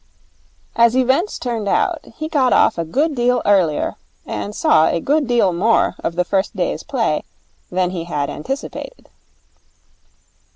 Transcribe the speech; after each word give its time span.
As 0.75 0.95
events 0.97 1.37
turned 1.37 1.67
out, 1.69 1.99
he 2.17 2.27
got 2.27 2.53
off 2.53 2.79
a 2.79 2.85
good 2.85 3.13
deal 3.13 3.43
earlier, 3.45 3.97
and 4.25 4.55
saw 4.55 4.87
a 4.87 4.99
good 4.99 5.27
deal 5.27 5.53
more 5.53 5.93
of 6.03 6.15
the 6.15 6.25
first 6.25 6.55
day's 6.55 6.81
play 6.81 7.23
than 7.69 7.91
he 7.91 8.05
had 8.05 8.27
anticipated. 8.27 9.09